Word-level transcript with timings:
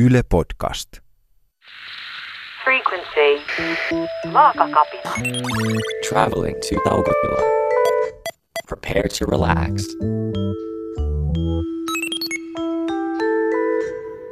Yle 0.00 0.22
Podcast. 0.28 0.88
Frequency. 2.64 3.44
Vaakakapina. 4.32 5.10
Traveling 6.08 6.56
to 6.56 6.90
Taukotila. 6.90 7.42
Prepare 8.68 9.08
to 9.18 9.26
relax. 9.26 9.82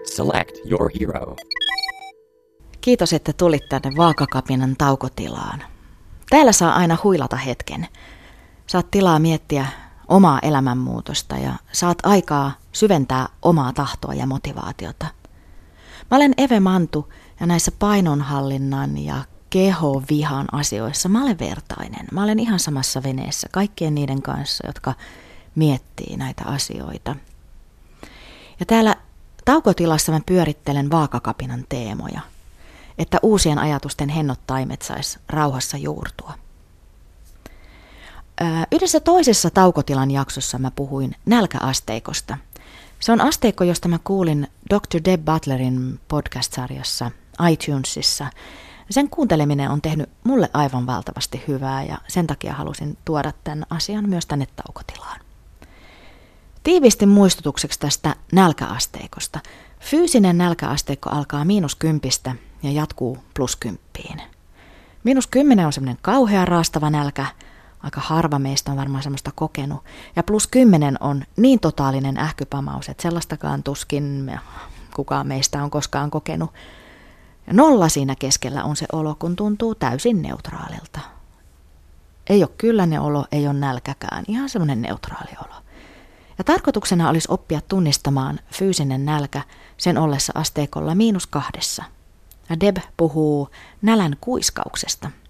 Select 0.05 0.59
your 0.71 0.91
hero. 1.01 1.37
Kiitos, 2.81 3.13
että 3.13 3.33
tulit 3.33 3.69
tänne 3.69 3.97
Vaakakapinan 3.97 4.77
taukotilaan. 4.79 5.63
Täällä 6.31 6.53
saa 6.53 6.75
aina 6.75 6.97
huilata 7.05 7.37
hetken. 7.37 7.87
Saat 8.67 8.91
tilaa 8.91 9.19
miettiä 9.19 9.67
omaa 10.09 10.39
elämänmuutosta 10.43 11.37
ja 11.37 11.53
saat 11.73 11.99
aikaa 12.03 12.53
syventää 12.73 13.29
omaa 13.43 13.73
tahtoa 13.73 14.15
ja 14.15 14.27
motivaatiota. 14.27 15.18
Mä 16.11 16.17
olen 16.17 16.35
Eve 16.37 16.61
Mantu 16.61 17.13
ja 17.41 17.47
näissä 17.47 17.73
painonhallinnan 17.79 18.99
ja 18.99 19.25
kehovihan 19.51 20.47
asioissa 20.53 21.09
mä 21.09 21.23
olen 21.23 21.39
vertainen. 21.39 22.07
Mä 22.13 22.23
olen 22.23 22.39
ihan 22.39 22.59
samassa 22.59 23.03
veneessä 23.03 23.49
kaikkien 23.53 23.95
niiden 23.95 24.23
kanssa, 24.23 24.67
jotka 24.67 24.95
miettii 25.55 26.17
näitä 26.17 26.45
asioita. 26.45 27.17
Ja 28.61 28.67
täällä 28.67 28.97
taukotilassa 29.45 30.13
mä 30.13 30.21
pyörittelen 30.27 30.91
vaakakapinan 30.91 31.65
teemoja, 31.69 32.21
että 32.99 33.19
uusien 33.23 33.59
ajatusten 33.59 34.09
hennot 34.09 34.41
taimet 34.47 34.83
sais 34.83 35.19
rauhassa 35.29 35.77
juurtua. 35.77 36.35
Yhdessä 38.73 39.01
toisessa 39.01 39.51
taukotilan 39.51 40.11
jaksossa 40.11 40.59
mä 40.59 40.71
puhuin 40.71 41.15
nälkäasteikosta. 41.27 42.39
Se 43.01 43.13
on 43.13 43.21
asteikko, 43.21 43.65
josta 43.65 43.89
mä 43.89 43.99
kuulin 44.05 44.49
Dr. 44.71 45.01
Deb 45.05 45.25
Butlerin 45.25 46.01
podcast-sarjassa 46.09 47.11
iTunesissa. 47.51 48.27
Sen 48.91 49.11
kuunteleminen 49.11 49.71
on 49.71 49.83
tehnyt 49.83 50.11
mulle 50.25 50.51
aivan 50.53 50.87
valtavasti 50.87 51.43
hyvää 51.49 51.85
ja 51.85 51.99
sen 52.09 52.27
takia 52.27 52.53
halusin 52.53 52.99
tuoda 53.05 53.33
tämän 53.45 53.65
asian 53.71 54.09
myös 54.09 54.27
tänne 54.27 54.47
taukotilaan. 54.57 55.21
Tiivisti 56.63 57.07
muistutukseksi 57.07 57.81
tästä 57.81 58.17
nälkäasteikosta. 58.33 59.41
Fyysinen 59.81 60.39
nälkäasteikko 60.39 61.11
alkaa 61.11 61.45
miinus 61.45 61.75
kympistä 61.75 62.35
ja 62.63 62.71
jatkuu 62.71 63.19
plus 63.35 63.57
kymppiin. 63.57 64.23
Miinus 65.05 65.27
kymmenen 65.27 65.67
on 65.67 65.73
semmoinen 65.73 65.99
kauhea 66.03 66.45
raastava 66.45 66.91
nälkä– 66.91 67.27
Aika 67.83 68.01
harva 68.01 68.39
meistä 68.39 68.71
on 68.71 68.77
varmaan 68.77 69.03
semmoista 69.03 69.31
kokenut. 69.35 69.85
Ja 70.17 70.23
plus 70.23 70.47
kymmenen 70.47 70.97
on 71.01 71.25
niin 71.37 71.61
totaalinen 71.61 72.19
ähkypamaus, 72.19 72.89
että 72.89 73.03
sellaistakaan 73.03 73.63
tuskin 73.63 74.33
kukaan 74.95 75.27
meistä 75.27 75.63
on 75.63 75.71
koskaan 75.71 76.11
kokenut. 76.11 76.51
Ja 77.47 77.53
nolla 77.53 77.89
siinä 77.89 78.15
keskellä 78.19 78.65
on 78.65 78.77
se 78.77 78.87
olo, 78.93 79.17
kun 79.19 79.37
tuntuu 79.37 79.75
täysin 79.75 80.23
neutraalilta. 80.23 81.01
Ei 82.27 82.43
ole 82.43 82.51
kyllä 82.59 82.87
ne 82.87 83.01
olo, 83.01 83.27
ei 83.33 83.47
ole 83.47 83.59
nälkäkään, 83.59 84.25
ihan 84.29 84.49
semmoinen 84.49 84.83
neutraali 84.83 85.31
olo. 85.45 85.55
Ja 86.39 86.45
tarkoituksena 86.45 87.09
olisi 87.09 87.29
oppia 87.31 87.61
tunnistamaan 87.69 88.41
fyysinen 88.53 89.05
nälkä 89.05 89.43
sen 89.77 89.99
ollessa 89.99 90.33
asteikolla 90.37 90.95
miinus 90.95 91.27
kahdessa. 91.27 91.85
Ja 92.51 92.61
Deb 92.61 92.77
puhuu 92.97 93.49
nälän 93.83 94.17
kuiskauksesta– 94.21 95.11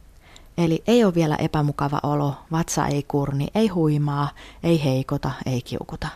Eli 0.59 0.83
ei 0.87 1.05
ole 1.05 1.15
vielä 1.15 1.37
epämukava 1.37 2.01
olo, 2.03 2.35
vatsa 2.53 2.87
ei 2.87 3.03
kurni, 3.03 3.49
ei 3.55 3.69
huimaa, 3.69 4.31
ei 4.63 4.85
heikota, 4.85 5.31
ei 5.47 5.63
kiukuta. 5.63 6.09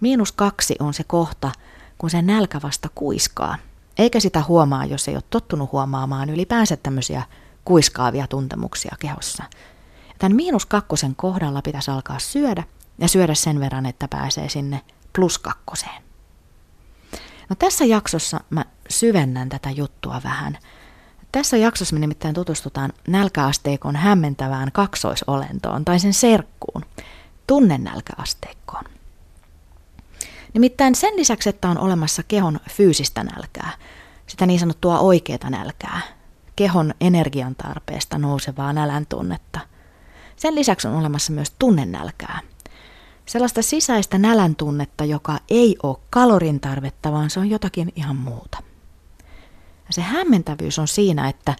Miinus 0.00 0.32
kaksi 0.32 0.76
on 0.80 0.94
se 0.94 1.04
kohta, 1.04 1.52
kun 1.98 2.10
se 2.10 2.22
nälkä 2.22 2.60
vasta 2.62 2.88
kuiskaa. 2.94 3.56
Eikä 3.98 4.20
sitä 4.20 4.42
huomaa, 4.48 4.84
jos 4.84 5.08
ei 5.08 5.14
ole 5.14 5.22
tottunut 5.30 5.72
huomaamaan 5.72 6.30
ylipäänsä 6.30 6.76
tämmöisiä 6.76 7.22
kuiskaavia 7.64 8.26
tuntemuksia 8.26 8.96
kehossa. 9.00 9.44
Tämän 10.18 10.36
miinus 10.36 10.66
kakkosen 10.66 11.14
kohdalla 11.16 11.62
pitäisi 11.62 11.90
alkaa 11.90 12.18
syödä 12.18 12.64
ja 12.98 13.08
syödä 13.08 13.34
sen 13.34 13.60
verran, 13.60 13.86
että 13.86 14.08
pääsee 14.08 14.48
sinne 14.48 14.80
plus 15.12 15.38
kakkoseen. 15.38 16.02
No 17.48 17.56
tässä 17.58 17.84
jaksossa 17.84 18.40
mä 18.50 18.64
syvennän 18.90 19.48
tätä 19.48 19.70
juttua 19.70 20.20
vähän– 20.24 20.58
tässä 21.32 21.56
jaksossa 21.56 21.94
me 21.94 22.00
nimittäin 22.00 22.34
tutustutaan 22.34 22.92
nälkäasteikon 23.08 23.96
hämmentävään 23.96 24.72
kaksoisolentoon 24.72 25.84
tai 25.84 26.00
sen 26.00 26.14
serkkuun, 26.14 26.82
tunnenälkäasteikkoon. 27.46 28.84
Nimittäin 30.54 30.94
sen 30.94 31.16
lisäksi, 31.16 31.48
että 31.48 31.68
on 31.68 31.78
olemassa 31.78 32.22
kehon 32.22 32.60
fyysistä 32.70 33.24
nälkää, 33.24 33.72
sitä 34.26 34.46
niin 34.46 34.60
sanottua 34.60 34.98
oikeata 34.98 35.50
nälkää, 35.50 36.00
kehon 36.56 36.94
energian 37.00 37.54
tarpeesta 37.54 38.18
nousevaa 38.18 38.72
nälän 38.72 39.06
tunnetta. 39.06 39.60
Sen 40.36 40.54
lisäksi 40.54 40.88
on 40.88 40.94
olemassa 40.94 41.32
myös 41.32 41.52
tunnenälkää. 41.58 42.40
Sellaista 43.26 43.62
sisäistä 43.62 44.18
nälän 44.18 44.56
tunnetta, 44.56 45.04
joka 45.04 45.38
ei 45.50 45.76
ole 45.82 45.96
kalorin 46.10 46.60
tarvetta, 46.60 47.12
vaan 47.12 47.30
se 47.30 47.40
on 47.40 47.50
jotakin 47.50 47.92
ihan 47.96 48.16
muuta. 48.16 48.67
Ja 49.88 49.92
se 49.92 50.00
hämmentävyys 50.00 50.78
on 50.78 50.88
siinä, 50.88 51.28
että 51.28 51.56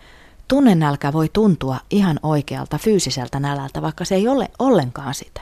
tunnenälkä 0.49 1.13
voi 1.13 1.29
tuntua 1.33 1.81
ihan 1.91 2.21
oikealta 2.23 2.79
fyysiseltä 2.79 3.41
nälältä, 3.41 3.83
vaikka 3.83 4.05
se 4.05 4.15
ei 4.15 4.29
ole 4.29 4.51
ollenkaan 4.59 5.15
sitä. 5.15 5.41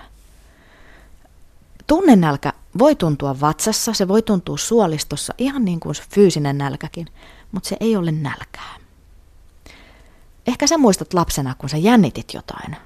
Tunnenälkä 1.86 2.52
voi 2.78 2.94
tuntua 2.94 3.40
vatsassa, 3.40 3.92
se 3.92 4.08
voi 4.08 4.22
tuntua 4.22 4.56
suolistossa 4.56 5.34
ihan 5.38 5.64
niin 5.64 5.80
kuin 5.80 5.94
fyysinen 6.10 6.58
nälkäkin, 6.58 7.06
mutta 7.52 7.68
se 7.68 7.76
ei 7.80 7.96
ole 7.96 8.12
nälkää. 8.12 8.76
Ehkä 10.46 10.66
sä 10.66 10.78
muistat 10.78 11.14
lapsena, 11.14 11.54
kun 11.58 11.68
sä 11.68 11.76
jännitit 11.76 12.34
jotain, 12.34 12.76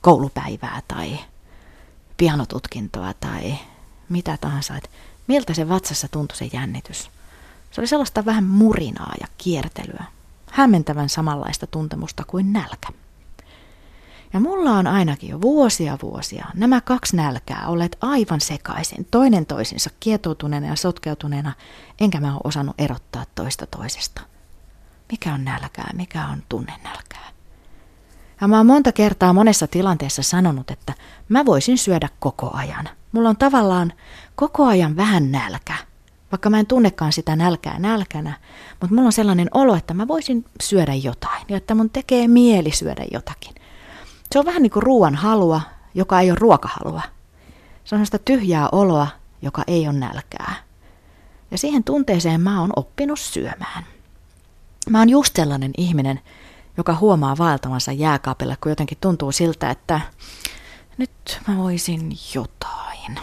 koulupäivää 0.00 0.82
tai 0.88 1.18
pianotutkintoa 2.16 3.14
tai 3.14 3.54
mitä 4.08 4.38
tahansa, 4.40 4.76
että 4.76 4.88
miltä 5.26 5.54
se 5.54 5.68
vatsassa 5.68 6.08
tuntui 6.08 6.36
se 6.36 6.50
jännitys. 6.52 7.10
Se 7.74 7.80
oli 7.80 7.86
sellaista 7.86 8.24
vähän 8.24 8.44
murinaa 8.44 9.12
ja 9.20 9.26
kiertelyä, 9.38 10.04
hämmentävän 10.50 11.08
samanlaista 11.08 11.66
tuntemusta 11.66 12.24
kuin 12.26 12.52
nälkä. 12.52 12.88
Ja 14.32 14.40
mulla 14.40 14.70
on 14.70 14.86
ainakin 14.86 15.30
jo 15.30 15.40
vuosia 15.40 15.98
vuosia 16.02 16.46
nämä 16.54 16.80
kaksi 16.80 17.16
nälkää 17.16 17.64
olleet 17.68 17.96
aivan 18.00 18.40
sekaisin, 18.40 19.06
toinen 19.10 19.46
toisinsa 19.46 19.90
kietoutuneena 20.00 20.66
ja 20.66 20.76
sotkeutuneena, 20.76 21.52
enkä 22.00 22.20
mä 22.20 22.32
ole 22.32 22.40
osannut 22.44 22.80
erottaa 22.80 23.24
toista 23.34 23.66
toisesta. 23.66 24.20
Mikä 25.10 25.34
on 25.34 25.44
nälkää, 25.44 25.90
mikä 25.94 26.26
on 26.26 26.42
tunnenälkää? 26.48 27.28
Ja 28.40 28.48
mä 28.48 28.56
oon 28.56 28.66
monta 28.66 28.92
kertaa 28.92 29.32
monessa 29.32 29.66
tilanteessa 29.66 30.22
sanonut, 30.22 30.70
että 30.70 30.94
mä 31.28 31.44
voisin 31.44 31.78
syödä 31.78 32.08
koko 32.20 32.50
ajan. 32.52 32.88
Mulla 33.12 33.28
on 33.28 33.36
tavallaan 33.36 33.92
koko 34.34 34.66
ajan 34.66 34.96
vähän 34.96 35.32
nälkä, 35.32 35.74
vaikka 36.34 36.50
mä 36.50 36.58
en 36.58 36.66
tunnekaan 36.66 37.12
sitä 37.12 37.36
nälkää 37.36 37.78
nälkänä, 37.78 38.34
mutta 38.80 38.94
mulla 38.94 39.06
on 39.06 39.12
sellainen 39.12 39.48
olo, 39.54 39.76
että 39.76 39.94
mä 39.94 40.08
voisin 40.08 40.44
syödä 40.62 40.94
jotain 40.94 41.44
ja 41.48 41.56
että 41.56 41.74
mun 41.74 41.90
tekee 41.90 42.28
mieli 42.28 42.70
syödä 42.70 43.04
jotakin. 43.12 43.54
Se 44.32 44.38
on 44.38 44.44
vähän 44.44 44.62
niin 44.62 44.70
kuin 44.70 44.82
ruoan 44.82 45.14
halua, 45.14 45.60
joka 45.94 46.20
ei 46.20 46.30
ole 46.30 46.38
ruokahalua. 46.40 47.02
Se 47.84 47.94
on 47.94 48.06
sitä 48.06 48.18
tyhjää 48.18 48.68
oloa, 48.72 49.06
joka 49.42 49.62
ei 49.66 49.88
ole 49.88 49.98
nälkää. 49.98 50.54
Ja 51.50 51.58
siihen 51.58 51.84
tunteeseen 51.84 52.40
mä 52.40 52.60
oon 52.60 52.70
oppinut 52.76 53.20
syömään. 53.20 53.84
Mä 54.90 54.98
oon 54.98 55.10
just 55.10 55.36
sellainen 55.36 55.72
ihminen, 55.76 56.20
joka 56.76 56.94
huomaa 56.94 57.38
vaeltavansa 57.38 57.92
jääkaapilla, 57.92 58.56
kun 58.60 58.72
jotenkin 58.72 58.98
tuntuu 59.00 59.32
siltä, 59.32 59.70
että 59.70 60.00
nyt 60.98 61.40
mä 61.48 61.56
voisin 61.56 62.12
jotain 62.34 63.18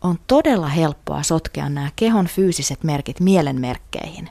on 0.00 0.18
todella 0.26 0.68
helppoa 0.68 1.22
sotkea 1.22 1.68
nämä 1.68 1.90
kehon 1.96 2.26
fyysiset 2.26 2.84
merkit 2.84 3.20
mielenmerkkeihin. 3.20 4.30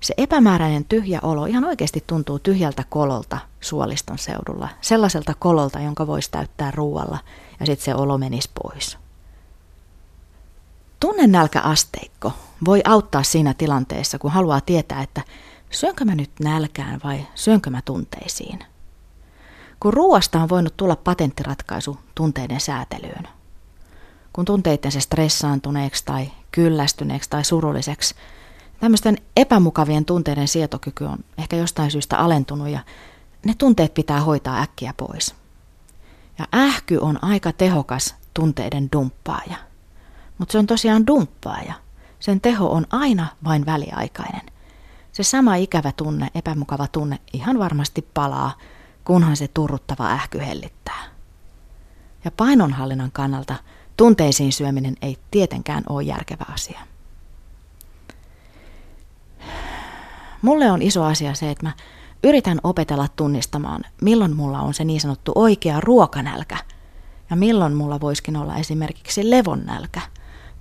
Se 0.00 0.14
epämääräinen 0.16 0.84
tyhjä 0.84 1.20
olo 1.22 1.46
ihan 1.46 1.64
oikeasti 1.64 2.04
tuntuu 2.06 2.38
tyhjältä 2.38 2.84
kololta 2.88 3.38
suoliston 3.60 4.18
seudulla, 4.18 4.68
sellaiselta 4.80 5.34
kololta, 5.38 5.80
jonka 5.80 6.06
voisi 6.06 6.30
täyttää 6.30 6.70
ruualla 6.70 7.18
ja 7.60 7.66
sitten 7.66 7.84
se 7.84 7.94
olo 7.94 8.18
menisi 8.18 8.50
pois. 8.62 8.98
Tunnenälkäasteikko 11.00 12.32
voi 12.64 12.82
auttaa 12.84 13.22
siinä 13.22 13.54
tilanteessa, 13.54 14.18
kun 14.18 14.30
haluaa 14.30 14.60
tietää, 14.60 15.02
että 15.02 15.22
syönkö 15.70 16.04
mä 16.04 16.14
nyt 16.14 16.30
nälkään 16.40 17.00
vai 17.04 17.26
syönkö 17.34 17.70
mä 17.70 17.82
tunteisiin. 17.84 18.58
Kun 19.80 19.94
ruoasta 19.94 20.42
on 20.42 20.48
voinut 20.48 20.76
tulla 20.76 20.96
patenttiratkaisu 20.96 21.98
tunteiden 22.14 22.60
säätelyyn, 22.60 23.28
kun 24.36 24.44
tuntee 24.44 24.74
itsensä 24.74 25.00
stressaantuneeksi 25.00 26.04
tai 26.04 26.30
kyllästyneeksi 26.52 27.30
tai 27.30 27.44
surulliseksi. 27.44 28.14
Tämmöisten 28.80 29.16
epämukavien 29.36 30.04
tunteiden 30.04 30.48
sietokyky 30.48 31.04
on 31.04 31.18
ehkä 31.38 31.56
jostain 31.56 31.90
syystä 31.90 32.18
alentunut 32.18 32.68
ja 32.68 32.80
ne 33.46 33.54
tunteet 33.58 33.94
pitää 33.94 34.20
hoitaa 34.20 34.60
äkkiä 34.60 34.94
pois. 34.96 35.34
Ja 36.38 36.46
ähky 36.54 36.98
on 36.98 37.24
aika 37.24 37.52
tehokas 37.52 38.14
tunteiden 38.34 38.88
dumppaaja. 38.92 39.56
Mutta 40.38 40.52
se 40.52 40.58
on 40.58 40.66
tosiaan 40.66 41.06
dumppaaja. 41.06 41.74
sen 42.20 42.40
teho 42.40 42.70
on 42.70 42.86
aina 42.90 43.26
vain 43.44 43.66
väliaikainen. 43.66 44.46
Se 45.12 45.22
sama 45.22 45.54
ikävä 45.54 45.92
tunne, 45.92 46.30
epämukava 46.34 46.86
tunne 46.86 47.18
ihan 47.32 47.58
varmasti 47.58 48.08
palaa, 48.14 48.52
kunhan 49.04 49.36
se 49.36 49.48
turruttava 49.48 50.10
ähky 50.10 50.38
hellittää. 50.38 51.04
Ja 52.24 52.30
painonhallinnan 52.30 53.12
kannalta 53.12 53.54
tunteisiin 53.96 54.52
syöminen 54.52 54.94
ei 55.02 55.18
tietenkään 55.30 55.84
ole 55.88 56.02
järkevä 56.02 56.44
asia. 56.54 56.80
Mulle 60.42 60.70
on 60.70 60.82
iso 60.82 61.04
asia 61.04 61.34
se, 61.34 61.50
että 61.50 61.66
mä 61.66 61.72
yritän 62.24 62.60
opetella 62.64 63.08
tunnistamaan, 63.16 63.84
milloin 64.00 64.36
mulla 64.36 64.60
on 64.60 64.74
se 64.74 64.84
niin 64.84 65.00
sanottu 65.00 65.32
oikea 65.34 65.80
ruokanälkä 65.80 66.56
ja 67.30 67.36
milloin 67.36 67.74
mulla 67.74 68.00
voisikin 68.00 68.36
olla 68.36 68.56
esimerkiksi 68.56 69.30
levon 69.30 69.66
nälkä 69.66 70.00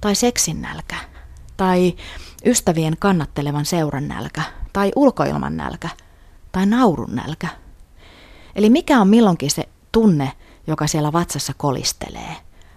tai 0.01 0.15
seksin 0.15 0.61
nälkä 0.61 0.95
tai 1.57 1.95
ystävien 2.45 2.97
kannattelevan 2.99 3.65
seuran 3.65 4.07
nälkä 4.07 4.41
tai 4.73 4.91
ulkoilman 4.95 5.57
nälkä 5.57 5.89
tai 6.51 6.65
naurun 6.65 7.15
nälkä. 7.15 7.47
Eli 8.55 8.69
mikä 8.69 9.01
on 9.01 9.07
milloinkin 9.07 9.51
se 9.51 9.69
tunne, 9.91 10.31
joka 10.67 10.87
siellä 10.87 11.13
vatsassa 11.13 11.53
kolistelee? 11.57 12.35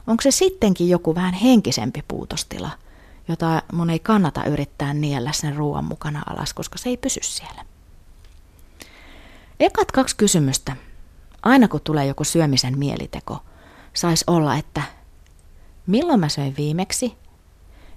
Onko 0.08 0.22
se 0.22 0.30
sittenkin 0.30 0.88
joku 0.88 1.14
vähän 1.14 1.34
henkisempi 1.34 2.04
puutostila– 2.08 2.70
jota 3.28 3.62
mun 3.72 3.90
ei 3.90 3.98
kannata 3.98 4.44
yrittää 4.44 4.94
niellä 4.94 5.32
sen 5.32 5.56
ruoan 5.56 5.84
mukana 5.84 6.22
alas, 6.26 6.54
koska 6.54 6.78
se 6.78 6.88
ei 6.88 6.96
pysy 6.96 7.20
siellä. 7.22 7.64
Ekat 9.60 9.92
kaksi 9.92 10.16
kysymystä, 10.16 10.76
aina 11.42 11.68
kun 11.68 11.80
tulee 11.84 12.06
joku 12.06 12.24
syömisen 12.24 12.78
mieliteko, 12.78 13.38
saisi 13.94 14.24
olla, 14.26 14.56
että 14.56 14.82
milloin 15.86 16.20
mä 16.20 16.28
söin 16.28 16.54
viimeksi, 16.56 17.14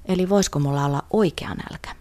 eli 0.06 0.30
voisiko 0.30 0.60
mulla 0.60 0.86
olla 0.86 1.04
oikea 1.14 1.50
nälkä. 1.54 1.96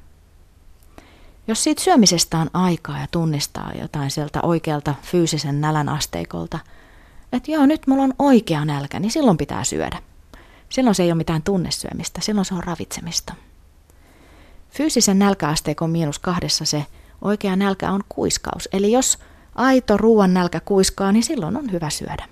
Jos 1.46 1.64
siitä 1.64 1.82
syömisestä 1.82 2.38
on 2.38 2.50
aikaa 2.52 2.98
ja 2.98 3.06
tunnistaa 3.10 3.72
jotain 3.80 4.10
sieltä 4.10 4.40
oikealta 4.42 4.94
fyysisen 5.02 5.60
nälän 5.60 5.88
asteikolta, 5.88 6.58
että 7.32 7.50
joo, 7.50 7.66
nyt 7.66 7.86
mulla 7.86 8.02
on 8.02 8.14
oikea 8.18 8.64
nälkä, 8.64 9.00
niin 9.00 9.10
silloin 9.12 9.36
pitää 9.36 9.64
syödä. 9.64 10.02
Silloin 10.68 10.94
se 10.94 11.02
ei 11.02 11.08
ole 11.08 11.18
mitään 11.18 11.42
tunnesyömistä, 11.42 12.20
silloin 12.20 12.44
se 12.44 12.54
on 12.54 12.64
ravitsemista. 12.64 13.34
Fyysisen 14.70 15.18
nälkäasteikon 15.18 15.90
miinus 15.90 16.18
kahdessa 16.18 16.64
se 16.64 16.86
oikea 17.22 17.56
nälkä 17.56 17.92
on 17.92 18.00
kuiskaus. 18.08 18.68
Eli 18.72 18.92
jos 18.92 19.18
aito 19.54 19.96
ruoan 19.96 20.34
nälkä 20.34 20.60
kuiskaa, 20.60 21.12
niin 21.12 21.22
silloin 21.22 21.56
on 21.56 21.72
hyvä 21.72 21.90
syödä. 21.90 22.28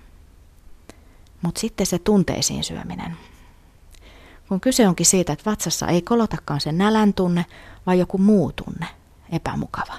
Mutta 1.43 1.61
sitten 1.61 1.87
se 1.87 1.99
tunteisiin 1.99 2.65
syöminen. 2.65 3.17
Kun 4.49 4.61
kyse 4.61 4.89
onkin 4.89 5.07
siitä, 5.07 5.33
että 5.33 5.51
vatsassa 5.51 5.87
ei 5.87 6.03
kolotakaan 6.03 6.61
se 6.61 6.73
nälän 6.73 7.15
tunne, 7.15 7.47
vaan 7.87 7.99
joku 7.99 8.19
muu 8.19 8.53
tunne, 8.53 8.87
epämukava. 9.33 9.95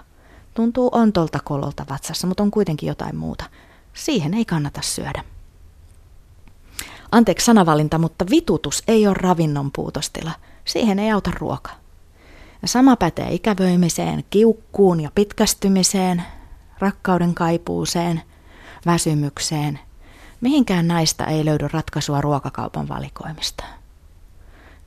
Tuntuu 0.54 0.90
ontolta 0.92 1.40
kololta 1.44 1.86
vatsassa, 1.90 2.28
mutta 2.28 2.44
on 2.44 2.52
kuitenkin 2.52 2.88
jotain 2.88 3.16
muuta. 3.16 3.46
Siihen 4.00 4.34
ei 4.34 4.46
kannata 4.46 4.82
syödä. 4.82 5.24
Anteeksi 7.12 7.46
sanavalinta, 7.46 7.98
mutta 7.98 8.26
vitutus 8.30 8.84
ei 8.88 9.08
ole 9.08 9.16
ravinnon 9.20 9.72
puutostila. 9.72 10.32
Siihen 10.66 11.00
ei 11.00 11.12
auta 11.12 11.32
ruoka. 11.40 11.72
Ja 12.62 12.68
sama 12.68 12.96
pätee 12.96 13.34
ikävöimiseen, 13.34 14.24
kiukkuun 14.30 15.00
ja 15.00 15.12
pitkästymiseen, 15.16 16.24
rakkauden 16.80 17.36
kaipuuseen, 17.36 18.22
väsymykseen. 18.86 19.80
Mihinkään 20.42 20.88
näistä 20.88 21.26
ei 21.26 21.46
löydy 21.46 21.68
ratkaisua 21.68 22.22
ruokakaupan 22.22 22.88
valikoimista. 22.88 23.64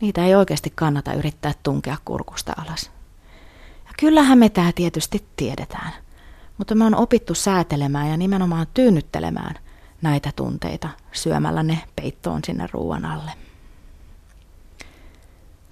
Niitä 0.00 0.24
ei 0.24 0.34
oikeasti 0.34 0.72
kannata 0.74 1.14
yrittää 1.14 1.52
tunkea 1.62 1.96
kurkusta 2.04 2.52
alas. 2.56 2.90
Ja 3.84 3.92
kyllähän 3.98 4.38
me 4.38 4.48
tämä 4.48 4.72
tietysti 4.74 5.24
tiedetään, 5.36 5.92
mutta 6.58 6.75
me 6.75 6.84
on 6.84 6.94
opittu 6.94 7.34
säätelemään 7.34 8.08
ja 8.08 8.16
nimenomaan 8.16 8.66
tyynnyttelemään– 8.75 9.54
näitä 10.02 10.32
tunteita 10.37 10.88
syömällä 11.12 11.62
ne 11.62 11.82
peittoon 11.96 12.40
sinne 12.46 12.69
ruoan 12.72 13.04
alle. 13.04 13.31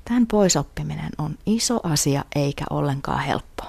Tämän 0.04 0.26
poisoppiminen 0.26 1.10
on 1.18 1.38
iso 1.46 1.80
asia 1.82 2.24
eikä 2.34 2.64
ollenkaan 2.70 3.20
helppo. 3.20 3.64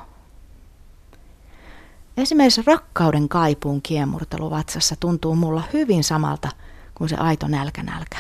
Esimerkiksi 2.18 2.62
rakkauden 2.66 3.30
kaipuun 3.30 3.81
kiemurtelu 3.81 4.50
vatsassa 4.50 4.96
tuntuu 5.00 5.36
mulla 5.36 5.64
hyvin 5.74 6.04
samalta 6.04 6.50
kuin 6.96 7.10
se 7.10 7.16
aito 7.16 7.48
nälkänälkä. 7.48 8.18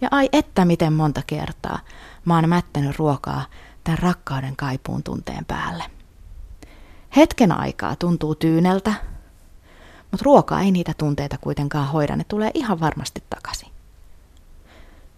Ja 0.00 0.08
ai 0.10 0.28
että 0.32 0.64
miten 0.64 0.92
monta 0.92 1.22
kertaa 1.26 1.78
mä 2.24 2.34
oon 2.34 2.48
mättänyt 2.48 2.98
ruokaa 2.98 3.44
tämän 3.84 3.98
rakkauden 3.98 4.56
kaipuun 4.56 5.02
tunteen 5.02 5.44
päälle. 5.44 5.84
Hetken 7.16 7.52
aikaa 7.52 7.96
tuntuu 7.96 8.34
tyyneltä, 8.34 8.92
mutta 10.10 10.24
ruoka 10.24 10.60
ei 10.60 10.70
niitä 10.70 10.94
tunteita 10.98 11.38
kuitenkaan 11.38 11.88
hoida, 11.88 12.16
ne 12.16 12.24
tulee 12.24 12.50
ihan 12.54 12.80
varmasti 12.80 13.22
takaisin. 13.30 13.68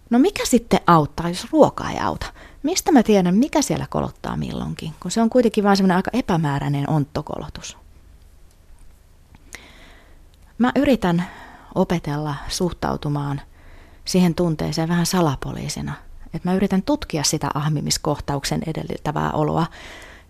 No 0.09 0.19
mikä 0.19 0.45
sitten 0.45 0.79
auttaa, 0.87 1.29
jos 1.29 1.47
ruoka 1.51 1.89
ei 1.89 1.99
auta? 1.99 2.25
Mistä 2.63 2.91
mä 2.91 3.03
tiedän, 3.03 3.35
mikä 3.35 3.61
siellä 3.61 3.85
kolottaa 3.89 4.37
milloinkin, 4.37 4.93
kun 4.99 5.11
se 5.11 5.21
on 5.21 5.29
kuitenkin 5.29 5.63
vain 5.63 5.77
semmoinen 5.77 5.95
aika 5.95 6.11
epämääräinen 6.13 6.89
onttokolotus. 6.89 7.77
Mä 10.57 10.71
yritän 10.75 11.25
opetella 11.75 12.35
suhtautumaan 12.47 13.41
siihen 14.05 14.35
tunteeseen 14.35 14.89
vähän 14.89 15.05
salapoliisina. 15.05 15.93
Että 16.33 16.49
mä 16.49 16.55
yritän 16.55 16.83
tutkia 16.83 17.23
sitä 17.23 17.49
ahmimiskohtauksen 17.53 18.61
edellyttävää 18.67 19.31
oloa, 19.31 19.65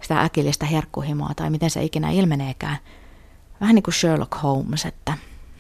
sitä 0.01 0.21
äkillistä 0.21 0.65
herkkuhimoa 0.65 1.33
tai 1.35 1.49
miten 1.49 1.69
se 1.69 1.83
ikinä 1.83 2.11
ilmeneekään– 2.11 2.77
vähän 3.61 3.75
niin 3.75 3.83
kuin 3.83 3.93
Sherlock 3.93 4.43
Holmes, 4.43 4.85
että 4.85 5.13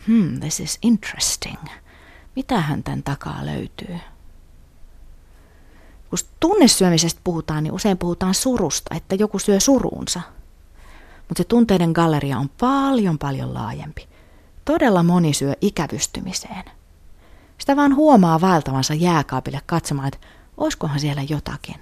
hmm, 0.07 0.39
this 0.39 0.59
is 0.59 0.77
interesting. 0.81 1.63
Mitähän 2.35 2.83
tämän 2.83 3.03
takaa 3.03 3.45
löytyy? 3.45 3.97
Kun 6.09 6.19
tunnesyömisestä 6.39 7.21
puhutaan, 7.23 7.63
niin 7.63 7.73
usein 7.73 7.97
puhutaan 7.97 8.33
surusta, 8.33 8.95
että 8.95 9.15
joku 9.15 9.39
syö 9.39 9.59
suruunsa. 9.59 10.21
Mutta 11.27 11.43
se 11.43 11.43
tunteiden 11.43 11.91
galleria 11.91 12.37
on 12.37 12.49
paljon 12.49 13.17
paljon 13.17 13.53
laajempi. 13.53 14.07
Todella 14.65 15.03
moni 15.03 15.33
syö 15.33 15.53
ikävystymiseen. 15.61 16.63
Sitä 17.57 17.75
vaan 17.75 17.95
huomaa 17.95 18.41
vaeltavansa 18.41 18.93
jääkaapille 18.93 19.61
katsomaan, 19.65 20.07
että 20.07 20.27
oiskohan 20.57 20.99
siellä 20.99 21.21
jotakin. 21.29 21.75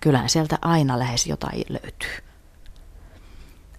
Kyllähän 0.00 0.28
sieltä 0.28 0.58
aina 0.62 0.98
lähes 0.98 1.26
jotain 1.26 1.64
löytyy. 1.68 2.28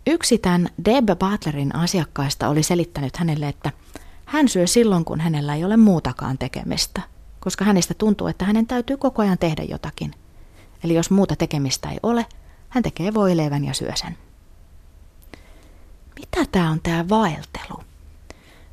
Yksi 0.07 0.37
tämän 0.37 0.69
Deb 0.85 1.05
Butlerin 1.19 1.75
asiakkaista 1.75 2.49
oli 2.49 2.63
selittänyt 2.63 3.17
hänelle, 3.17 3.47
että 3.47 3.71
hän 4.25 4.47
syö 4.47 4.67
silloin, 4.67 5.05
kun 5.05 5.19
hänellä 5.19 5.55
ei 5.55 5.65
ole 5.65 5.77
muutakaan 5.77 6.37
tekemistä, 6.37 7.01
koska 7.39 7.65
hänestä 7.65 7.93
tuntuu, 7.93 8.27
että 8.27 8.45
hänen 8.45 8.67
täytyy 8.67 8.97
koko 8.97 9.21
ajan 9.21 9.37
tehdä 9.37 9.63
jotakin. 9.63 10.15
Eli 10.83 10.93
jos 10.93 11.11
muuta 11.11 11.35
tekemistä 11.35 11.89
ei 11.89 11.99
ole, 12.03 12.25
hän 12.69 12.83
tekee 12.83 13.13
voileivän 13.13 13.65
ja 13.65 13.73
syö 13.73 13.91
sen. 13.95 14.17
Mitä 16.19 16.45
tämä 16.51 16.71
on 16.71 16.81
tämä 16.81 17.09
vaeltelu? 17.09 17.83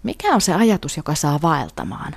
Mikä 0.02 0.34
on 0.34 0.40
se 0.40 0.54
ajatus, 0.54 0.96
joka 0.96 1.14
saa 1.14 1.38
vaeltamaan 1.42 2.16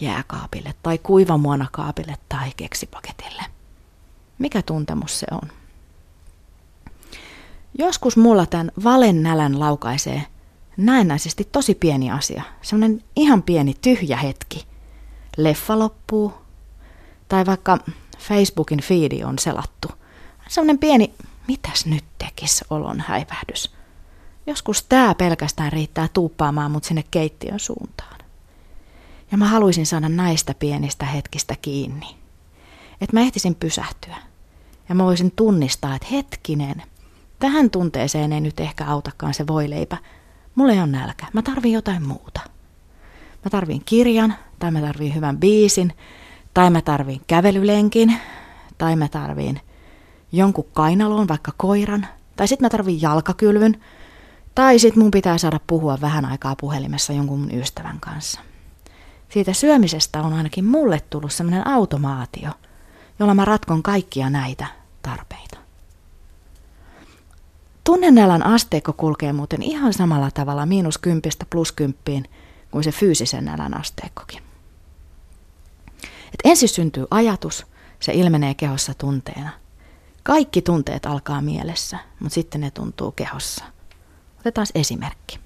jääkaapille 0.00 0.74
tai 0.82 0.98
kuivamuonakaapille 0.98 2.16
tai 2.28 2.52
keksipaketille? 2.56 3.42
Mikä 4.38 4.62
tuntemus 4.62 5.20
se 5.20 5.26
on? 5.30 5.48
Joskus 7.78 8.16
mulla 8.16 8.46
tämän 8.46 8.72
valennälän 8.84 9.60
laukaisee 9.60 10.26
näennäisesti 10.76 11.48
tosi 11.52 11.74
pieni 11.74 12.10
asia. 12.10 12.42
Semmoinen 12.62 13.04
ihan 13.16 13.42
pieni 13.42 13.74
tyhjä 13.80 14.16
hetki. 14.16 14.66
Leffa 15.36 15.78
loppuu. 15.78 16.34
Tai 17.28 17.46
vaikka 17.46 17.78
Facebookin 18.18 18.80
feedi 18.80 19.24
on 19.24 19.38
selattu. 19.38 19.88
Semmoinen 20.48 20.78
pieni, 20.78 21.14
mitäs 21.48 21.86
nyt 21.86 22.04
tekis 22.18 22.64
olon 22.70 23.04
häivähdys. 23.08 23.74
Joskus 24.46 24.82
tää 24.82 25.14
pelkästään 25.14 25.72
riittää 25.72 26.08
tuuppaamaan 26.12 26.70
mut 26.70 26.84
sinne 26.84 27.04
keittiön 27.10 27.60
suuntaan. 27.60 28.18
Ja 29.30 29.38
mä 29.38 29.48
haluaisin 29.48 29.86
saada 29.86 30.08
näistä 30.08 30.54
pienistä 30.58 31.06
hetkistä 31.06 31.56
kiinni. 31.62 32.23
Että 33.00 33.16
mä 33.16 33.20
ehtisin 33.20 33.54
pysähtyä. 33.54 34.16
Ja 34.88 34.94
mä 34.94 35.04
voisin 35.04 35.32
tunnistaa, 35.36 35.94
että 35.94 36.08
hetkinen– 36.10 36.82
Tähän 37.44 37.70
tunteeseen 37.70 38.32
ei 38.32 38.40
nyt 38.40 38.60
ehkä 38.60 38.86
autakaan 38.86 39.34
se 39.34 39.46
voileipä. 39.46 39.96
Mulla 40.54 40.72
ei 40.72 40.78
ole 40.78 40.86
nälkä. 40.86 41.26
Mä 41.32 41.42
tarvin 41.42 41.72
jotain 41.72 42.06
muuta. 42.06 42.40
Mä 43.44 43.50
tarvin 43.50 43.82
kirjan, 43.84 44.34
tai 44.58 44.70
mä 44.70 44.80
tarvin 44.80 45.14
hyvän 45.14 45.38
biisin, 45.38 45.92
tai 46.54 46.70
mä 46.70 46.80
tarvin 46.80 47.20
kävelylenkin, 47.26 48.16
tai 48.78 48.96
mä 48.96 49.08
tarvin 49.08 49.60
jonkun 50.32 50.66
kainaloon, 50.72 51.28
vaikka 51.28 51.52
koiran, 51.56 52.06
tai 52.36 52.48
sit 52.48 52.60
mä 52.60 52.70
tarvin 52.70 53.02
jalkakylvyn, 53.02 53.80
tai 54.54 54.78
sit 54.78 54.96
mun 54.96 55.10
pitää 55.10 55.38
saada 55.38 55.60
puhua 55.66 55.98
vähän 56.00 56.24
aikaa 56.24 56.56
puhelimessa 56.60 57.12
jonkun 57.12 57.40
mun 57.40 57.54
ystävän 57.54 58.00
kanssa. 58.00 58.40
Siitä 59.28 59.52
syömisestä 59.52 60.22
on 60.22 60.32
ainakin 60.32 60.64
mulle 60.64 61.00
tullut 61.10 61.32
semmoinen 61.32 61.66
automaatio, 61.66 62.50
jolla 63.18 63.34
mä 63.34 63.44
ratkon 63.44 63.82
kaikkia 63.82 64.30
näitä 64.30 64.66
tarpeita. 65.02 65.58
Tunnennälän 67.84 68.46
asteikko 68.46 68.92
kulkee 68.92 69.32
muuten 69.32 69.62
ihan 69.62 69.92
samalla 69.92 70.30
tavalla 70.30 70.66
miinus 70.66 70.98
kympistä 70.98 71.46
plus 71.50 71.72
kymppiin 71.72 72.28
kuin 72.70 72.84
se 72.84 72.92
fyysisen 72.92 73.44
nälän 73.44 73.80
asteikkokin. 73.80 74.42
Et 76.02 76.40
ensin 76.44 76.68
syntyy 76.68 77.06
ajatus, 77.10 77.66
se 78.00 78.12
ilmenee 78.12 78.54
kehossa 78.54 78.94
tunteena. 78.94 79.50
Kaikki 80.22 80.62
tunteet 80.62 81.06
alkaa 81.06 81.42
mielessä, 81.42 81.98
mutta 82.20 82.34
sitten 82.34 82.60
ne 82.60 82.70
tuntuu 82.70 83.12
kehossa. 83.12 83.64
Otetaan 84.40 84.66
esimerkki. 84.74 85.38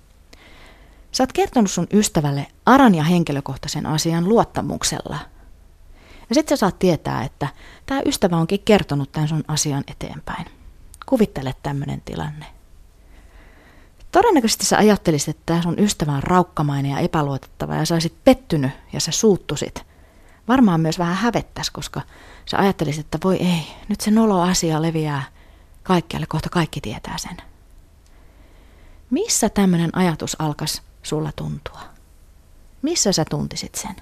Sä 1.12 1.22
oot 1.22 1.32
kertonut 1.32 1.70
sun 1.70 1.86
ystävälle 1.92 2.46
aran 2.66 2.94
ja 2.94 3.04
henkilökohtaisen 3.04 3.86
asian 3.86 4.28
luottamuksella. 4.28 5.18
Ja 6.28 6.34
sitten 6.34 6.56
sä 6.56 6.60
saat 6.60 6.78
tietää, 6.78 7.24
että 7.24 7.48
tämä 7.86 8.00
ystävä 8.06 8.36
onkin 8.36 8.60
kertonut 8.64 9.12
tämän 9.12 9.28
sun 9.28 9.44
asian 9.48 9.84
eteenpäin. 9.86 10.46
Kuvittele 11.06 11.54
tämmöinen 11.62 12.00
tilanne. 12.00 12.46
Todennäköisesti 14.12 14.66
sä 14.66 14.78
ajattelisit, 14.78 15.28
että 15.28 15.42
tämä 15.46 15.62
sun 15.62 15.78
ystävä 15.78 16.12
on 16.12 16.22
raukkamainen 16.22 16.90
ja 16.90 16.98
epäluotettava 16.98 17.74
ja 17.74 17.84
sä 17.84 17.94
olisit 17.94 18.24
pettynyt 18.24 18.70
ja 18.92 19.00
sä 19.00 19.12
suuttusit. 19.12 19.86
Varmaan 20.48 20.80
myös 20.80 20.98
vähän 20.98 21.16
hävettäisi, 21.16 21.72
koska 21.72 22.00
sä 22.46 22.58
ajattelisit, 22.58 23.06
että 23.06 23.18
voi 23.24 23.36
ei, 23.36 23.66
nyt 23.88 24.00
se 24.00 24.10
nolo 24.10 24.40
asia 24.42 24.82
leviää 24.82 25.22
kaikkialle, 25.82 26.26
kohta 26.26 26.48
kaikki 26.48 26.80
tietää 26.80 27.18
sen. 27.18 27.36
Missä 29.10 29.48
tämmöinen 29.48 29.96
ajatus 29.96 30.36
alkas 30.40 30.82
sulla 31.02 31.32
tuntua? 31.36 31.80
Missä 32.82 33.12
sä 33.12 33.24
tuntisit 33.30 33.74
sen? 33.74 33.96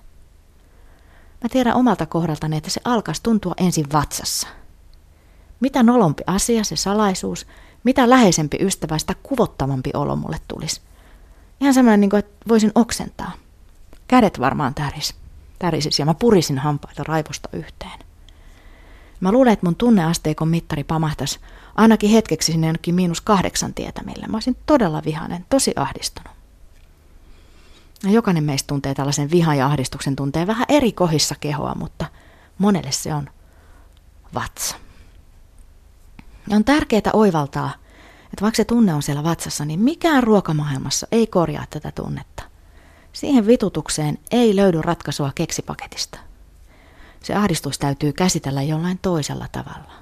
Mä 1.42 1.48
tiedän 1.48 1.74
omalta 1.74 2.06
kohdaltani, 2.06 2.56
että 2.56 2.70
se 2.70 2.80
alkaisi 2.84 3.22
tuntua 3.22 3.54
ensin 3.56 3.86
vatsassa. 3.92 4.48
Mitä 5.60 5.82
nolompi 5.82 6.22
asia, 6.26 6.64
se 6.64 6.76
salaisuus, 6.76 7.46
mitä 7.84 8.10
läheisempi 8.10 8.58
ystävä, 8.60 8.98
sitä 8.98 9.14
kuvottavampi 9.22 9.90
olo 9.94 10.16
mulle 10.16 10.36
tulisi. 10.48 10.80
Ihan 11.60 11.74
semmoinen, 11.74 12.00
niin 12.00 12.10
kuin, 12.10 12.18
että 12.18 12.48
voisin 12.48 12.72
oksentaa. 12.74 13.32
Kädet 14.08 14.40
varmaan 14.40 14.74
täris, 14.74 15.14
tärisis 15.58 15.98
ja 15.98 16.04
mä 16.04 16.14
purisin 16.14 16.58
hampaita 16.58 17.04
raivosta 17.04 17.48
yhteen. 17.52 17.98
Mä 19.20 19.32
luulen, 19.32 19.52
että 19.52 19.66
mun 19.66 19.76
tunneasteikon 19.76 20.48
mittari 20.48 20.84
pamahtaisi 20.84 21.40
ainakin 21.74 22.10
hetkeksi 22.10 22.52
sinne 22.52 22.66
jonnekin 22.66 22.94
miinus 22.94 23.20
kahdeksan 23.20 23.74
tietämille. 23.74 24.26
Mä 24.26 24.36
olisin 24.36 24.56
todella 24.66 25.02
vihainen, 25.04 25.46
tosi 25.48 25.72
ahdistunut. 25.76 26.35
Ja 28.04 28.10
jokainen 28.10 28.44
meistä 28.44 28.66
tuntee 28.66 28.94
tällaisen 28.94 29.30
vihan 29.30 29.58
ja 29.58 29.66
ahdistuksen 29.66 30.16
tunteen 30.16 30.46
vähän 30.46 30.66
eri 30.68 30.92
kohissa 30.92 31.34
kehoa, 31.40 31.74
mutta 31.74 32.06
monelle 32.58 32.92
se 32.92 33.14
on 33.14 33.30
vatsa. 34.34 34.76
Ja 36.50 36.56
on 36.56 36.64
tärkeää 36.64 37.10
oivaltaa, 37.12 37.74
että 38.24 38.42
vaikka 38.42 38.56
se 38.56 38.64
tunne 38.64 38.94
on 38.94 39.02
siellä 39.02 39.24
vatsassa, 39.24 39.64
niin 39.64 39.80
mikään 39.80 40.22
ruokamaailmassa 40.22 41.06
ei 41.12 41.26
korjaa 41.26 41.64
tätä 41.70 41.92
tunnetta. 41.92 42.42
Siihen 43.12 43.46
vitutukseen 43.46 44.18
ei 44.30 44.56
löydy 44.56 44.82
ratkaisua 44.82 45.32
keksipaketista. 45.34 46.18
Se 47.22 47.34
ahdistus 47.34 47.78
täytyy 47.78 48.12
käsitellä 48.12 48.62
jollain 48.62 48.98
toisella 48.98 49.48
tavalla. 49.52 49.92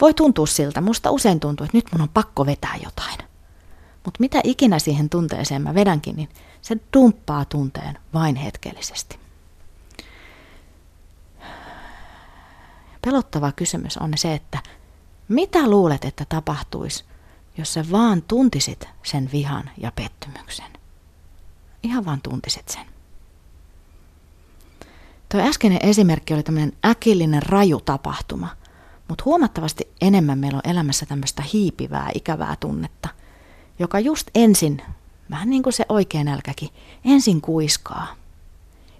Voi 0.00 0.14
tuntua 0.14 0.46
siltä, 0.46 0.80
musta 0.80 1.10
usein 1.10 1.40
tuntuu, 1.40 1.64
että 1.64 1.76
nyt 1.76 1.86
mun 1.92 2.00
on 2.00 2.08
pakko 2.08 2.46
vetää 2.46 2.76
jotain. 2.82 3.29
Mutta 4.04 4.20
mitä 4.20 4.40
ikinä 4.44 4.78
siihen 4.78 5.08
tunteeseen 5.08 5.62
mä 5.62 5.74
vedänkin, 5.74 6.16
niin 6.16 6.28
se 6.62 6.76
dumppaa 6.92 7.44
tunteen 7.44 7.98
vain 8.14 8.36
hetkellisesti. 8.36 9.18
Pelottava 13.02 13.52
kysymys 13.52 13.96
on 13.96 14.12
se, 14.16 14.34
että 14.34 14.58
mitä 15.28 15.70
luulet, 15.70 16.04
että 16.04 16.24
tapahtuisi, 16.28 17.04
jos 17.58 17.74
sä 17.74 17.84
vaan 17.90 18.22
tuntisit 18.22 18.88
sen 19.02 19.28
vihan 19.32 19.70
ja 19.78 19.92
pettymyksen? 19.92 20.66
Ihan 21.82 22.04
vaan 22.04 22.20
tuntisit 22.22 22.68
sen. 22.68 22.86
Tuo 25.28 25.40
äskeinen 25.40 25.78
esimerkki 25.82 26.34
oli 26.34 26.42
tämmöinen 26.42 26.72
äkillinen 26.86 27.42
raju 27.42 27.80
tapahtuma, 27.80 28.48
mutta 29.08 29.24
huomattavasti 29.24 29.88
enemmän 30.00 30.38
meillä 30.38 30.56
on 30.64 30.70
elämässä 30.70 31.06
tämmöistä 31.06 31.42
hiipivää, 31.52 32.10
ikävää 32.14 32.56
tunnetta, 32.60 33.08
joka 33.80 34.00
just 34.00 34.30
ensin, 34.34 34.82
vähän 35.30 35.50
niin 35.50 35.62
kuin 35.62 35.72
se 35.72 35.84
oikea 35.88 36.24
nälkäkin, 36.24 36.68
ensin 37.04 37.40
kuiskaa. 37.40 38.06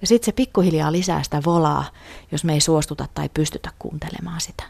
Ja 0.01 0.07
sitten 0.07 0.27
se 0.27 0.33
pikkuhiljaa 0.33 0.93
lisää 0.93 1.23
sitä 1.23 1.43
volaa, 1.47 1.85
jos 2.33 2.45
me 2.45 2.53
ei 2.53 2.61
suostuta 2.61 3.09
tai 3.15 3.29
pystytä 3.35 3.71
kuuntelemaan 3.79 4.41
sitä. 4.41 4.63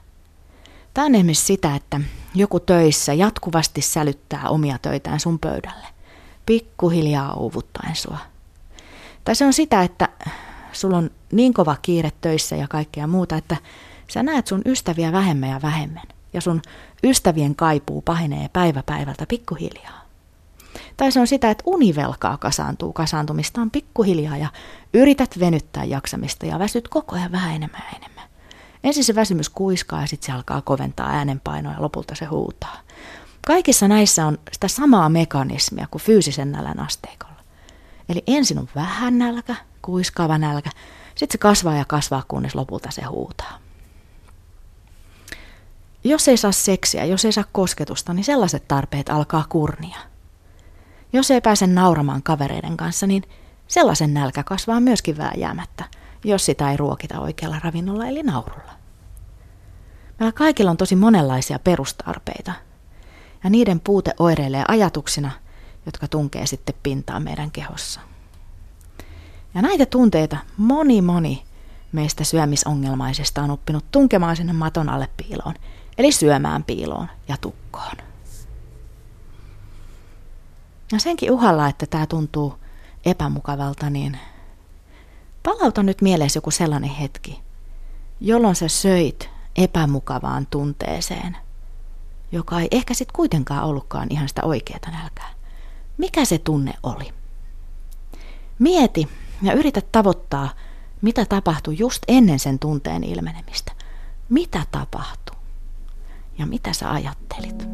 Tämä 0.95 1.05
on 1.05 1.15
esimerkiksi 1.15 1.45
sitä, 1.45 1.75
että 1.75 2.01
joku 2.35 2.61
töissä 2.61 3.15
jatkuvasti 3.15 3.81
sälyttää 3.81 4.49
omia 4.49 4.79
töitään 4.79 5.21
sun 5.21 5.39
pöydälle, 5.39 5.87
pikkuhiljaa 6.47 7.35
uuvuttaen 7.35 7.97
sua. 7.97 8.19
Tai 9.25 9.35
se 9.35 9.47
on 9.47 9.53
sitä, 9.53 9.83
että 9.83 10.09
sulla 10.73 10.97
on 10.97 11.11
niin 11.33 11.55
kova 11.55 11.77
kiire 11.83 12.13
töissä 12.21 12.57
ja 12.57 12.69
kaikkea 12.69 13.07
muuta, 13.07 13.37
että 13.37 13.57
sä 14.09 14.23
näet 14.23 14.47
sun 14.47 14.63
ystäviä 14.67 15.13
vähemmän 15.13 15.51
ja 15.51 15.63
vähemmän. 15.63 16.20
Ja 16.33 16.41
sun 16.41 16.63
ystävien 17.05 17.57
kaipuu 17.57 18.03
pahenee 18.03 18.49
päivä 18.49 18.83
päivältä 18.87 19.27
pikkuhiljaa. 19.29 20.01
Tai 20.97 21.13
se 21.13 21.21
on 21.21 21.27
sitä, 21.27 21.51
että 21.51 21.65
univelkaa 21.67 22.37
kasaantuu 22.37 22.93
kasaantumistaan 22.93 23.71
pikkuhiljaa 23.71 24.37
ja 24.37 24.49
yrität 24.95 25.41
venyttää 25.41 25.85
jaksamista 25.85 26.47
ja 26.47 26.59
väsyt 26.59 26.89
koko 26.89 27.17
ajan 27.17 27.33
vähän 27.33 27.55
enemmän 27.55 27.83
ja 27.91 27.97
enemmän. 27.97 28.25
Ensin 28.85 29.05
se 29.05 29.15
väsymys 29.15 29.49
kuiskaa 29.49 30.01
ja 30.01 30.07
sitten 30.07 30.27
se 30.27 30.33
alkaa 30.33 30.63
koventaa 30.63 31.11
äänenpainoa 31.11 31.73
ja 31.73 31.83
lopulta 31.83 32.15
se 32.15 32.25
huutaa. 32.25 32.77
Kaikissa 33.47 33.89
näissä 33.89 34.27
on 34.27 34.39
sitä 34.53 34.69
samaa 34.69 35.09
mekanismia 35.09 35.87
kuin 35.91 36.03
fyysisen 36.03 36.53
nälän 36.53 36.81
asteikolla. 36.81 37.41
Eli 38.09 38.23
ensin 38.27 38.59
on 38.59 38.69
vähän 38.75 39.19
nälkä, 39.19 39.55
kuiskaava 39.83 40.39
nälkä, 40.39 40.71
sitten 41.15 41.33
se 41.33 41.39
kasvaa 41.39 41.75
ja 41.75 41.85
kasvaa, 41.85 42.23
kunnes 42.29 42.55
lopulta 42.55 42.91
se 42.91 43.05
huutaa. 43.05 43.59
Jos 46.05 46.29
ei 46.29 46.37
saa 46.37 46.53
seksiä, 46.53 47.05
jos 47.05 47.25
ei 47.25 47.33
saa 47.33 47.45
kosketusta, 47.53 48.15
niin 48.15 48.25
sellaiset 48.25 48.69
tarpeet 48.69 49.09
alkaa 49.09 49.45
kurnia. 49.49 49.99
Jos 51.13 51.31
ei 51.31 51.41
pääse 51.41 51.67
nauramaan 51.67 52.23
kavereiden 52.23 52.77
kanssa, 52.77 53.07
niin 53.07 53.23
sellaisen 53.69 54.15
nälkä 54.15 54.43
kasvaa 54.43 54.81
myöskin 54.81 55.19
vääjäämättä, 55.19 55.85
jos 56.25 56.47
sitä 56.47 56.71
ei 56.71 56.77
ruokita 56.77 57.21
oikealla 57.21 57.61
ravinnolla 57.65 58.07
eli 58.07 58.23
naurulla. 58.23 58.73
Meillä 60.19 60.33
kaikilla 60.33 60.71
on 60.71 60.77
tosi 60.77 60.97
monenlaisia 60.97 61.59
perustarpeita, 61.59 62.53
ja 63.45 63.51
niiden 63.51 63.81
puute 63.81 64.15
oireilee 64.19 64.65
ajatuksina, 64.69 65.31
jotka 65.87 66.09
tunkee 66.09 66.47
sitten 66.47 66.75
pintaan 66.83 67.23
meidän 67.23 67.51
kehossa. 67.51 68.01
Ja 69.55 69.63
näitä 69.63 69.87
tunteita 69.87 70.37
moni 70.57 71.03
moni 71.03 71.43
meistä 71.93 72.25
syömisongelmaisesta 72.25 73.43
on 73.43 73.51
oppinut 73.51 73.85
tunkemaan 73.91 74.37
sinne 74.37 74.53
maton 74.53 74.89
alle 74.89 75.09
piiloon, 75.17 75.55
eli 76.01 76.13
syömään 76.13 76.65
piiloon 76.65 77.09
ja 77.29 77.37
tukkoon. 77.37 77.97
Ja 80.93 80.99
senkin 80.99 81.33
uhalla, 81.33 81.69
että 81.69 81.87
tämä 81.87 82.07
tuntuu 82.07 82.55
epämukavalta, 83.05 83.91
niin 83.91 84.19
palauta 85.43 85.83
nyt 85.83 86.03
mieleen 86.03 86.31
joku 86.35 86.51
sellainen 86.51 86.91
hetki, 86.91 87.41
jolloin 88.21 88.55
sä 88.55 88.69
söit 88.69 89.31
epämukavaan 89.57 90.47
tunteeseen, 90.47 91.37
joka 92.33 92.61
ei 92.61 92.69
ehkä 92.71 92.95
sitten 92.95 93.17
kuitenkaan 93.17 93.65
ollutkaan 93.65 94.09
ihan 94.11 94.29
sitä 94.29 94.43
oikeaa 94.45 94.91
nälkää. 94.91 95.31
Mikä 95.99 96.25
se 96.25 96.39
tunne 96.39 96.73
oli? 96.83 97.13
Mieti 98.59 99.09
ja 99.43 99.53
yritä 99.53 99.81
tavoittaa, 99.93 100.49
mitä 101.03 101.25
tapahtui 101.25 101.79
just 101.79 102.03
ennen 102.09 102.39
sen 102.39 102.59
tunteen 102.59 103.05
ilmenemistä. 103.05 103.73
Mitä 104.29 104.67
tapahtui? 104.71 105.40
Ja 106.41 106.47
mitä 106.47 106.73
sä 106.73 106.93
ajattelit? 106.93 107.69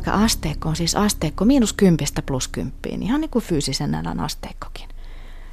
Tunnenälkäasteikko 0.00 0.68
on 0.68 0.76
siis 0.76 0.94
asteikko 0.94 1.44
miinus 1.44 1.72
kympistä 1.72 2.22
plus 2.22 2.48
kymppiin, 2.48 3.02
ihan 3.02 3.20
niin 3.20 3.30
kuin 3.30 3.44
fyysisen 3.44 3.90
nälän 3.90 4.20
asteikkokin. 4.20 4.88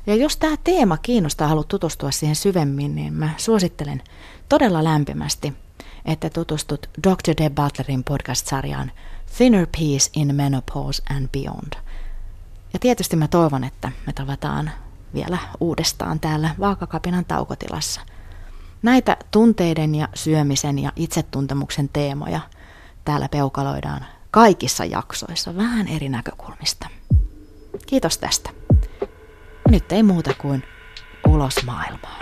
Ja 0.08 0.16
jos 0.16 0.38
tämä 0.38 0.56
teema 0.64 0.98
kiinnostaa 0.98 1.48
haluat 1.48 1.68
tutustua 1.68 2.12
siihen 2.12 2.36
syvemmin, 2.36 2.96
niin 2.96 3.14
mä 3.14 3.30
suosittelen 3.38 4.02
todella 4.50 4.84
lämpimästi, 4.84 5.54
että 6.06 6.30
tutustut 6.30 6.90
Dr. 7.08 7.44
Deb 7.44 7.56
Butlerin 7.56 8.04
podcast-sarjaan 8.04 8.92
Thinner 9.38 9.68
Peace 9.78 10.10
in 10.14 10.36
Menopause 10.36 11.04
and 11.10 11.28
Beyond. 11.28 11.74
Ja 12.74 12.80
tietysti 12.80 13.16
mä 13.16 13.28
toivon, 13.28 13.64
että 13.64 13.92
me 14.08 14.14
tavataan 14.14 14.72
vielä 15.14 15.38
uudestaan 15.60 16.20
täällä 16.20 16.56
vaakakapinan 16.60 17.26
taukotilassa. 17.26 18.02
Näitä 18.82 19.18
tunteiden 19.32 19.96
ja 19.96 20.08
syömisen 20.14 20.80
ja 20.80 20.92
itsetuntemuksen 20.96 21.90
teemoja 21.94 22.40
täällä 23.06 23.30
peukaloidaan 23.30 24.06
kaikissa 24.32 24.86
jaksoissa 24.86 25.56
vähän 25.58 25.88
eri 25.88 26.10
näkökulmista. 26.10 26.88
Kiitos 27.86 28.18
tästä. 28.18 28.50
Nyt 29.70 29.92
ei 29.92 30.04
muuta 30.04 30.34
kuin 30.34 30.64
ulos 31.28 31.56
maailmaan. 31.66 32.20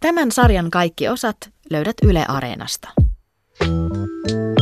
Tämän 0.00 0.32
sarjan 0.32 0.70
kaikki 0.70 1.08
osat 1.08 1.36
löydät 1.70 1.96
Yle 2.02 2.24
Areenasta. 2.28 2.88
thank 3.60 4.30
you 4.30 4.59